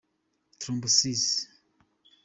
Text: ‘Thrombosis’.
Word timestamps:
‘Thrombosis’. 0.59 1.25